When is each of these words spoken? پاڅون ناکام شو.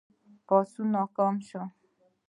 پاڅون 0.47 0.87
ناکام 0.93 1.35
شو. 1.47 1.61